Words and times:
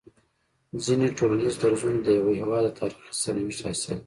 ځيني 0.83 1.07
ټولنيز 1.17 1.55
درځونه 1.63 1.99
د 2.03 2.07
يوه 2.17 2.31
هيواد 2.41 2.63
د 2.65 2.69
تاريخي 2.79 3.13
سرنوشت 3.21 3.61
حاصل 3.67 3.89
وي 3.93 3.99